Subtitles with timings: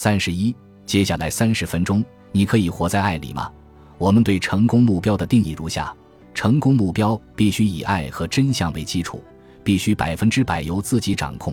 [0.00, 0.54] 三十一，
[0.86, 3.50] 接下来三十分钟，你可以活在爱里吗？
[3.98, 5.92] 我们对成功目标的定义如下：
[6.32, 9.20] 成功目标必须以爱和真相为基础，
[9.64, 11.52] 必须百分之百由自己掌控。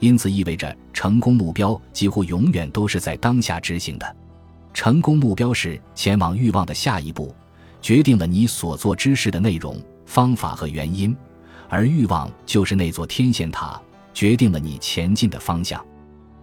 [0.00, 4.16] 因此，意味着成功目标几乎永远都是在当下执行的。
[4.72, 7.32] 成功目标是前往欲望的下一步，
[7.80, 11.16] 决定了你所做之事的内容、方法和原因，
[11.68, 13.80] 而欲望就是那座天线塔，
[14.12, 15.80] 决定了你前进的方向。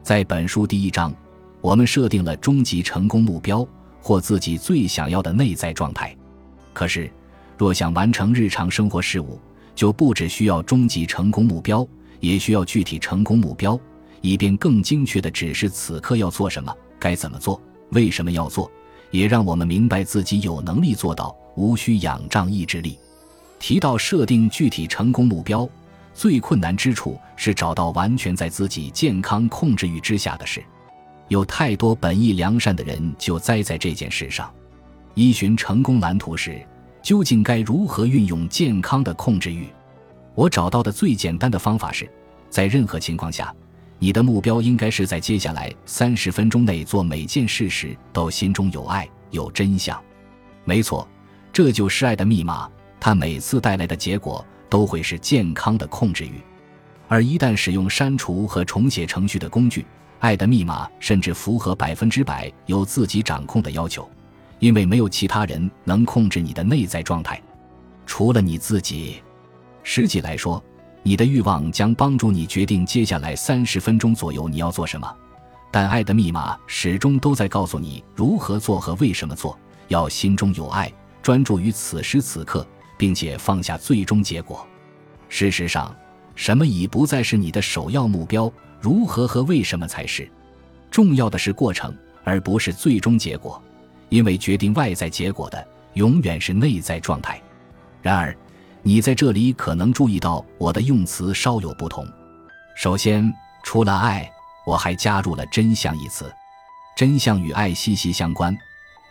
[0.02, 1.14] 在本书第一章，
[1.62, 3.66] 我们设定了终极成功目标
[4.02, 6.16] 或自己最想要的内在状态。
[6.74, 7.10] 可是，
[7.58, 9.40] 若想完成日常生活事务，
[9.76, 11.88] 就不只需要终极成功目标，
[12.20, 13.80] 也需要具体成功目标，
[14.22, 17.62] 以便更精确地指示此刻要做什么、该怎么做。
[17.92, 18.70] 为什么要做？
[19.12, 22.98] 也让我们明白自己有能力做到，无需仰仗意志力。
[23.60, 25.70] 提到设定具体成功目标，
[26.14, 30.64] 最困难之处是找到完全在自己健康控制欲之下的事。
[31.32, 34.54] 有太多本意良善的人就栽在这件事上。
[35.14, 36.62] 依循成功蓝图时，
[37.02, 39.70] 究竟该如何运用健康的控制欲？
[40.36, 42.06] 我找到的最简单的方法是，
[42.50, 43.56] 在任何情况下。
[43.98, 49.98] 你的目标应该是在接下来三十分钟内做每件事时都心中有爱、有真相。
[50.66, 51.08] 没错，
[51.54, 52.70] 这就是爱的密码。
[53.00, 56.42] 它每次带来的结果都会是健康的控制欲。
[57.08, 59.86] 而一旦使用删除和重写程序的工具，
[60.22, 64.10] 爱的密码甚至符合百分之百由自己掌控的要求，
[64.60, 67.42] 因为没有其他人能控制你的内在状态，
[68.06, 69.22] 除了你自己。
[69.84, 70.64] 实际来说。
[71.04, 75.12] 你的欲望将帮助你决定接下来三十分钟左右你要做什么，
[75.72, 79.58] 但爱的密码始终都在告诉你如何做和为什么做。
[79.88, 82.64] 要心中有爱，专注于此时此刻，
[83.00, 84.64] 并且放下最终结果。
[85.28, 85.92] 事实上，
[86.36, 90.30] 什么已不再是你的首要目标，如何和为什么才是。
[90.90, 93.62] 重要的是过程，而不是最终结果，
[94.10, 97.42] 因为决定外在结果的永远是内在状态。
[98.02, 98.36] 然而。
[98.84, 102.04] 你在这里可能注意到我的用词稍有不同。
[102.76, 104.28] 首先，除了爱，
[104.66, 106.34] 我还加入了“真相”一词。
[106.98, 108.58] 真相与爱息息相关。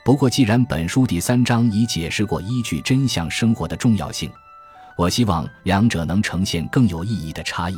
[0.04, 4.28] 不过，既然本书第三章已解释过依据真相生活的重要性，
[4.96, 7.76] 我希望两者能呈现更有意义的差异。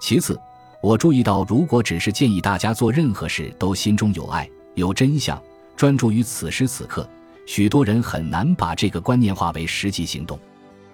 [0.00, 0.40] 其次，
[0.82, 5.40] 我注意到，如果只是建议大家做任何事都心中有爱、有真相、
[5.76, 7.06] 专注于此时此刻，
[7.46, 10.38] 许多人很难把这个观念化为实际行动。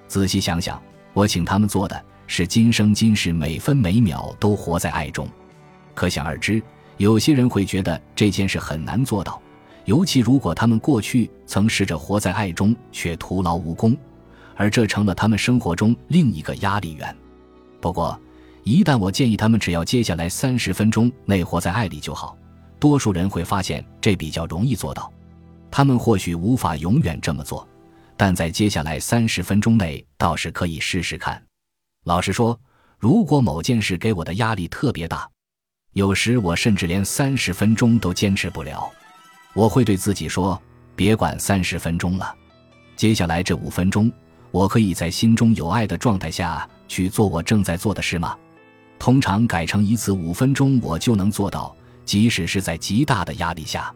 [0.09, 0.83] 仔细想想，
[1.13, 5.29] 我请他们做的是今生今世每分每秒都活在爱中。
[5.95, 6.61] 可想而知，
[6.97, 9.41] 有些人会觉得这件事很难做到，
[9.85, 13.97] 尤其如果他们过去曾试着活在爱中却徒劳无功，
[14.57, 17.17] 而这成了他们生活中另一个压力源。
[17.81, 18.21] 不过，
[18.67, 22.37] 一旦我建议他们只要接下来三十分钟内活在爱里就好，
[22.81, 25.09] 多数人会发现这比较容易做到。
[25.71, 27.67] 他们或许无法永远这么做。
[28.17, 31.41] 但在接下来三十分钟内，倒是可以试试看。
[32.07, 32.59] 老实说，
[32.99, 35.31] 如果某件事给我的压力特别大，
[35.93, 38.91] 有时我甚至连三十分钟都坚持不了。
[39.55, 40.61] 我会对自己说
[40.97, 42.35] ：“别管三十分钟了，
[42.97, 44.11] 接下来这五分钟，
[44.51, 48.37] 我可以在心中有爱的状态下去做我正在做的事吗？”
[49.07, 51.73] 通常改成一次五分钟，我就能做到，
[52.05, 53.95] 即使是在极大的压力下。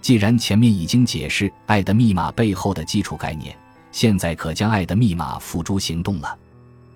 [0.00, 3.52] 既然前面已经解释爱的密码背后的基础概念，
[3.90, 6.38] 现在可将爱的密码付诸行动了。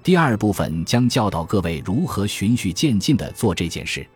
[0.04, 4.06] 第二部分将教导各位如何循序渐进地做这件事。